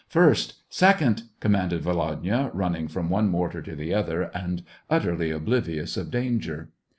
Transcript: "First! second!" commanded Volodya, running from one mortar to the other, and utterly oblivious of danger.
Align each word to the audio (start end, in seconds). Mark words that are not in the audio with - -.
"First! 0.07 0.55
second!" 0.67 1.25
commanded 1.41 1.83
Volodya, 1.83 2.49
running 2.55 2.87
from 2.87 3.07
one 3.11 3.29
mortar 3.29 3.61
to 3.61 3.75
the 3.75 3.93
other, 3.93 4.31
and 4.33 4.63
utterly 4.89 5.29
oblivious 5.29 5.95
of 5.95 6.09
danger. 6.09 6.71